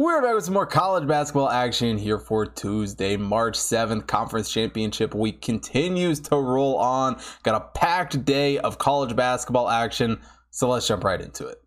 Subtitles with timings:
[0.00, 4.06] We're back with some more college basketball action here for Tuesday, March 7th.
[4.06, 7.20] Conference Championship Week continues to roll on.
[7.42, 10.18] Got a packed day of college basketball action,
[10.48, 11.58] so let's jump right into it.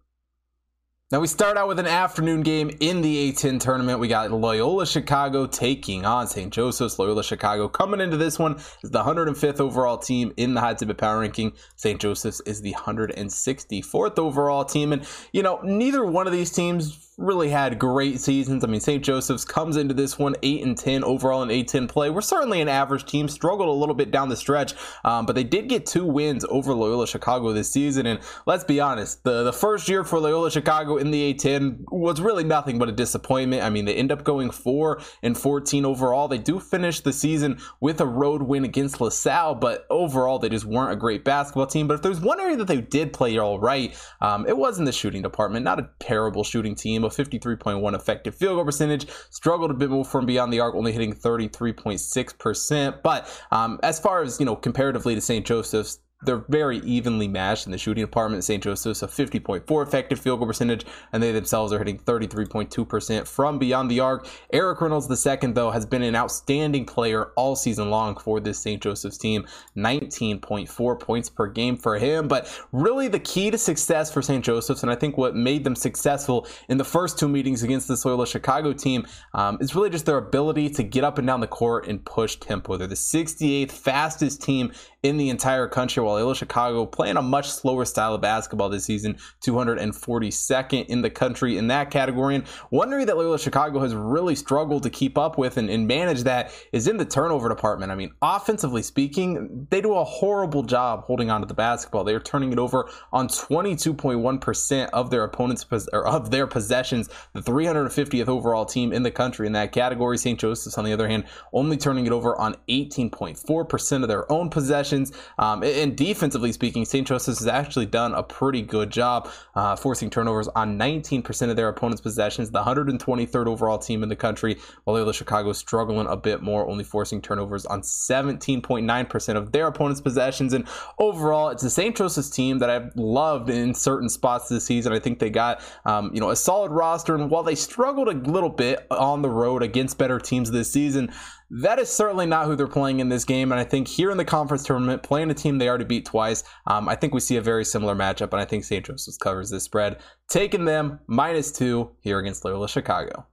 [1.13, 3.99] Now we start out with an afternoon game in the A10 tournament.
[3.99, 6.52] We got Loyola Chicago taking on St.
[6.52, 6.97] Joseph's.
[6.97, 10.97] Loyola Chicago coming into this one is the 105th overall team in the hot tip
[10.97, 11.54] power ranking.
[11.76, 12.02] St.
[12.02, 14.92] Joseph's is the 164th overall team.
[14.92, 18.63] And, you know, neither one of these teams really had great seasons.
[18.63, 19.03] I mean, St.
[19.03, 22.09] Joseph's comes into this one 8 and 10 overall in A10 play.
[22.09, 24.73] We're certainly an average team, struggled a little bit down the stretch,
[25.04, 28.05] um, but they did get two wins over Loyola Chicago this season.
[28.05, 32.20] And let's be honest, the, the first year for Loyola Chicago in the A10 was
[32.20, 33.63] really nothing but a disappointment.
[33.63, 36.27] I mean, they end up going 4 and 14 overall.
[36.27, 40.49] They do finish the season with a road win against La Salle, but overall, they
[40.49, 41.88] just weren't a great basketball team.
[41.88, 44.85] But if there's one area that they did play all right, um, it was in
[44.85, 45.63] the shooting department.
[45.63, 49.07] Not a terrible shooting team a 53.1 effective field goal percentage.
[49.30, 53.01] Struggled a bit more from beyond the arc, only hitting 33.6%.
[53.01, 55.45] But um, as far as, you know, comparatively to St.
[55.45, 58.43] Joseph's, they're very evenly matched in the shooting department.
[58.43, 58.63] St.
[58.63, 63.90] Joseph's a 50.4 effective field goal percentage, and they themselves are hitting 33.2% from beyond
[63.90, 64.27] the arc.
[64.51, 68.81] Erik Reynolds II, though, has been an outstanding player all season long for this St.
[68.81, 69.45] Joseph's team.
[69.77, 72.27] 19.4 points per game for him.
[72.27, 74.44] But really, the key to success for St.
[74.44, 77.99] Joseph's, and I think what made them successful in the first two meetings against the
[78.03, 81.47] Loyola Chicago team, um, is really just their ability to get up and down the
[81.47, 82.77] court and push tempo.
[82.77, 84.71] They're the 68th fastest team
[85.03, 88.85] in the entire country, while Loyola Chicago playing a much slower style of basketball this
[88.85, 92.35] season, 242nd in the country in that category.
[92.35, 95.85] And one area that Loyola Chicago has really struggled to keep up with and, and
[95.85, 97.91] manage that is in the turnover department.
[97.91, 102.05] I mean, offensively speaking, they do a horrible job holding on to the basketball.
[102.05, 107.41] They are turning it over on 22.1% of their opponents' or of their possessions, the
[107.41, 110.17] 350th overall team in the country in that category.
[110.17, 110.39] St.
[110.39, 114.92] Joseph's, on the other hand, only turning it over on 18.4% of their own possessions
[114.94, 115.11] possessions.
[115.38, 117.07] Um, and defensively speaking, St.
[117.07, 121.69] Joseph's has actually done a pretty good job uh, forcing turnovers on 19% of their
[121.69, 126.16] opponent's possessions, the 123rd overall team in the country, while Loyola Chicago is struggling a
[126.16, 130.53] bit more, only forcing turnovers on 17.9% of their opponent's possessions.
[130.53, 130.67] And
[131.00, 131.96] overall, it's the St.
[131.96, 134.94] Joseph's team that I've loved in certain spots this season.
[134.94, 138.13] I think they got um, you know a solid roster, and while they struggled a
[138.29, 141.12] little bit on the road against better teams this season,
[141.49, 143.51] that is certainly not who they're playing in this game.
[143.51, 146.43] And I think here in the conference tournament, playing a team they already beat twice,
[146.67, 148.31] um, I think we see a very similar matchup.
[148.31, 148.85] And I think St.
[148.85, 149.99] Joseph's covers this spread,
[150.29, 153.25] taking them minus two here against Loyola Chicago.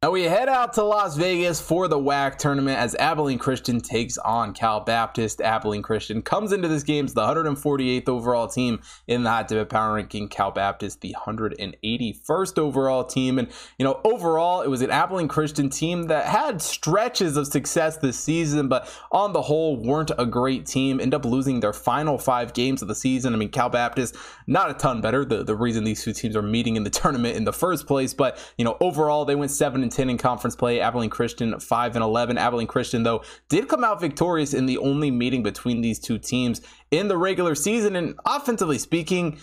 [0.00, 4.16] Now we head out to Las Vegas for the WAC tournament as Abilene Christian takes
[4.18, 5.40] on Cal Baptist.
[5.40, 8.78] Abilene Christian comes into this game as the 148th overall team
[9.08, 10.28] in the hot tip power ranking.
[10.28, 13.40] Cal Baptist, the 181st overall team.
[13.40, 17.96] And, you know, overall, it was an Abilene Christian team that had stretches of success
[17.96, 21.00] this season, but on the whole, weren't a great team.
[21.00, 23.34] End up losing their final five games of the season.
[23.34, 24.14] I mean, Cal Baptist,
[24.46, 25.24] not a ton better.
[25.24, 28.14] The, the reason these two teams are meeting in the tournament in the first place,
[28.14, 30.80] but, you know, overall, they went 7 and 10 in conference play.
[30.80, 32.36] Abilene Christian 5 and 11.
[32.36, 36.60] Abilene Christian though did come out victorious in the only meeting between these two teams
[36.90, 39.38] in the regular season and offensively speaking,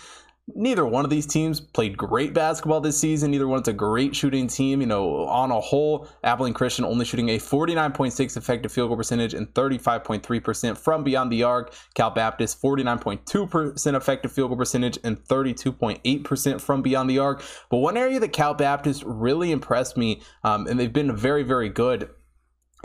[0.54, 3.32] Neither one of these teams played great basketball this season.
[3.32, 4.80] Neither one's a great shooting team.
[4.80, 9.34] You know, on a whole, Abilene Christian only shooting a 49.6 effective field goal percentage
[9.34, 11.74] and 35.3% from beyond the arc.
[11.96, 17.44] Cal Baptist, 49.2% effective field goal percentage and 32.8% from beyond the arc.
[17.72, 21.70] But one area that Cal Baptist really impressed me, um, and they've been very, very
[21.70, 22.08] good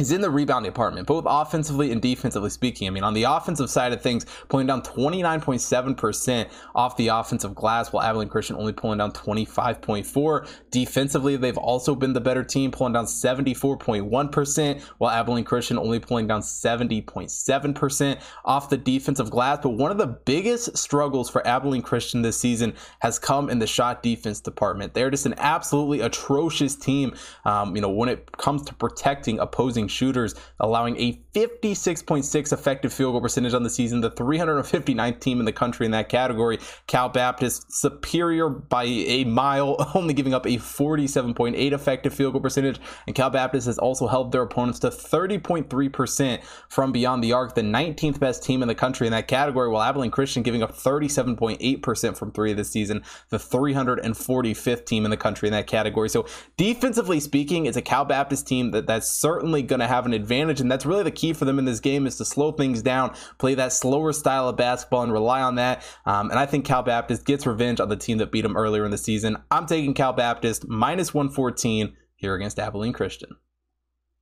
[0.01, 2.89] is in the rebound department, both offensively and defensively speaking.
[2.89, 7.93] I mean, on the offensive side of things, pulling down 29.7% off the offensive glass,
[7.93, 10.49] while Abilene Christian only pulling down 25.4.
[10.71, 16.27] Defensively, they've also been the better team, pulling down 74.1%, while Abilene Christian only pulling
[16.27, 19.59] down 70.7% off the defensive glass.
[19.63, 23.67] But one of the biggest struggles for Abilene Christian this season has come in the
[23.67, 24.95] shot defense department.
[24.95, 29.90] They're just an absolutely atrocious team, um, you know, when it comes to protecting opposing
[29.91, 35.45] shooters, allowing a 56.6 effective field goal percentage on the season, the 359th team in
[35.45, 36.59] the country in that category.
[36.87, 42.81] Cal Baptist superior by a mile, only giving up a 47.8 effective field goal percentage.
[43.07, 47.63] And Cal Baptist has also held their opponents to 30.3% from beyond the arc, the
[47.63, 52.17] 19th best team in the country in that category, while Abilene Christian giving up 37.8%
[52.17, 56.09] from three this season, the 345th team in the country in that category.
[56.09, 56.27] So
[56.57, 60.61] defensively speaking, it's a Cal Baptist team that that's certainly going to have an advantage.
[60.61, 63.15] And that's really the key for them in this game is to slow things down,
[63.39, 65.83] play that slower style of basketball and rely on that.
[66.05, 68.85] Um, and I think Cal Baptist gets revenge on the team that beat them earlier
[68.85, 69.39] in the season.
[69.51, 73.37] I'm taking Cal Baptist minus 114 here against Abilene Christian.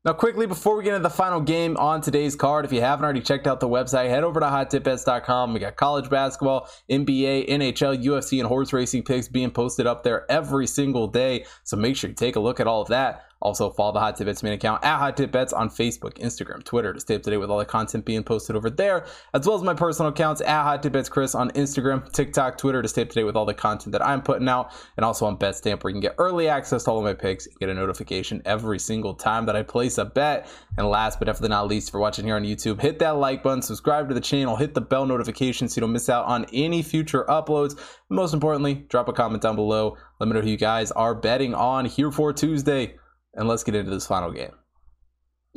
[0.05, 3.05] Now, quickly before we get into the final game on today's card, if you haven't
[3.05, 5.53] already checked out the website, head over to hottipbets.com.
[5.53, 10.25] We got college basketball, NBA, NHL, UFC, and horse racing picks being posted up there
[10.31, 11.45] every single day.
[11.65, 13.25] So make sure you take a look at all of that.
[13.41, 16.65] Also, follow the Hot Tip Bets main account at Hot Tip Bets on Facebook, Instagram,
[16.65, 19.47] Twitter to stay up to date with all the content being posted over there, as
[19.47, 22.89] well as my personal accounts at Hot Tip Bets Chris on Instagram, TikTok, Twitter to
[22.89, 25.37] stay up to date with all the content that I'm putting out, and also on
[25.37, 27.75] BetStamp where you can get early access to all of my picks and get a
[27.75, 30.49] notification every single time that I place a bet.
[30.77, 33.63] And last but definitely not least, you're watching here on YouTube, hit that like button,
[33.63, 36.83] subscribe to the channel, hit the bell notification so you don't miss out on any
[36.83, 37.73] future uploads.
[37.73, 39.97] And most importantly, drop a comment down below.
[40.19, 42.97] Let me know who you guys are betting on here for Tuesday
[43.39, 44.53] and let's get into this final game.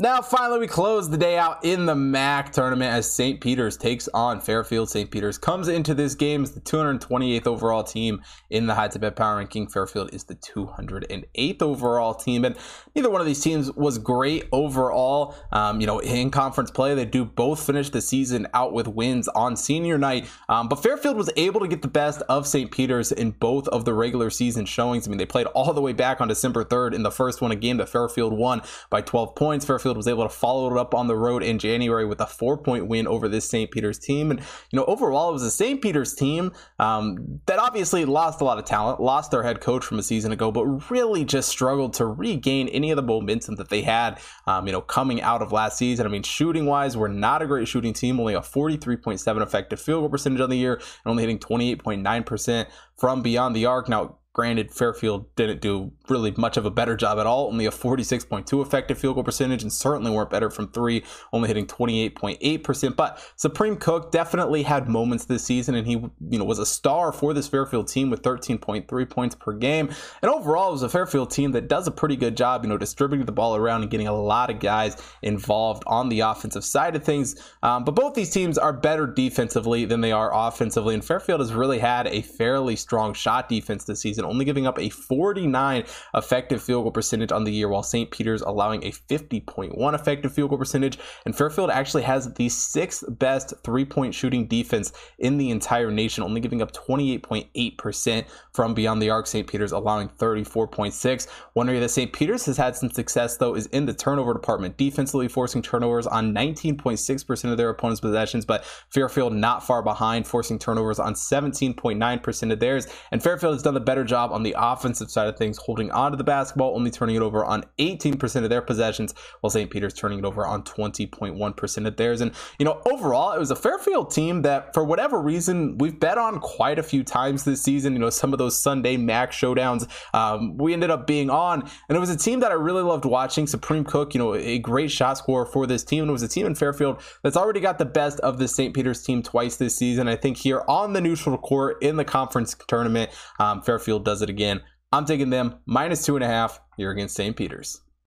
[0.01, 3.39] Now, finally, we close the day out in the MAAC tournament as St.
[3.39, 4.89] Peter's takes on Fairfield.
[4.89, 5.12] St.
[5.12, 9.38] Peter's comes into this game as the 228th overall team in the Hot Bet Power
[9.38, 9.68] Ranking.
[9.68, 12.56] Fairfield is the 208th overall team, and
[12.95, 15.36] neither one of these teams was great overall.
[15.51, 19.27] Um, you know, in conference play, they do both finish the season out with wins
[19.27, 22.71] on senior night, um, but Fairfield was able to get the best of St.
[22.71, 25.07] Peter's in both of the regular season showings.
[25.07, 27.51] I mean, they played all the way back on December 3rd in the first one,
[27.51, 29.63] a game that Fairfield won by 12 points.
[29.63, 32.57] Fairfield was able to follow it up on the road in January with a four
[32.57, 33.69] point win over this St.
[33.71, 34.31] Peter's team.
[34.31, 35.81] And, you know, overall, it was a St.
[35.81, 39.99] Peter's team um, that obviously lost a lot of talent, lost their head coach from
[39.99, 43.81] a season ago, but really just struggled to regain any of the momentum that they
[43.81, 46.05] had, um, you know, coming out of last season.
[46.05, 50.01] I mean, shooting wise, we're not a great shooting team, only a 43.7 effective field
[50.01, 52.67] goal percentage on the year, and only hitting 28.9%
[52.97, 53.89] from beyond the arc.
[53.89, 57.71] Now, Granted, Fairfield didn't do really much of a better job at all, only a
[57.71, 62.95] 46.2 effective field goal percentage, and certainly weren't better from three, only hitting 28.8%.
[62.95, 65.93] But Supreme Cook definitely had moments this season, and he
[66.29, 69.89] you know was a star for this Fairfield team with 13.3 points per game.
[70.21, 72.77] And overall, it was a Fairfield team that does a pretty good job, you know,
[72.77, 76.95] distributing the ball around and getting a lot of guys involved on the offensive side
[76.95, 77.35] of things.
[77.63, 81.53] Um, but both these teams are better defensively than they are offensively, and Fairfield has
[81.53, 85.83] really had a fairly strong shot defense this season season, only giving up a 49
[86.15, 88.12] effective field goal percentage on the year, while St.
[88.12, 90.97] Peter's allowing a 50.1 effective field goal percentage.
[91.25, 96.23] And Fairfield actually has the sixth best three point shooting defense in the entire nation,
[96.23, 99.27] only giving up 28.8% from beyond the arc.
[99.27, 99.47] St.
[99.47, 101.27] Peter's allowing 34.6.
[101.53, 102.12] One area that St.
[102.13, 106.33] Peter's has had some success, though, is in the turnover department, defensively forcing turnovers on
[106.33, 112.59] 19.6% of their opponent's possessions, but Fairfield not far behind, forcing turnovers on 17.9% of
[112.59, 112.88] theirs.
[113.12, 116.11] And Fairfield has done the better job on the offensive side of things, holding on
[116.11, 119.71] to the basketball, only turning it over on 18% of their possessions, while St.
[119.71, 122.21] Peter's turning it over on 20.1% of theirs.
[122.21, 126.17] And, you know, overall, it was a Fairfield team that, for whatever reason, we've bet
[126.17, 127.93] on quite a few times this season.
[127.93, 131.61] You know, some of those Sunday MAAC showdowns um, we ended up being on.
[131.61, 133.47] And it was a team that I really loved watching.
[133.47, 136.03] Supreme Cook, you know, a great shot scorer for this team.
[136.03, 138.73] And it was a team in Fairfield that's already got the best of the St.
[138.73, 140.07] Peter's team twice this season.
[140.07, 144.30] I think here on the neutral court in the conference tournament, um, Fairfield does it
[144.30, 144.62] again.
[144.92, 147.36] I'm taking them minus two and a half here against St.
[147.36, 147.81] Peter's.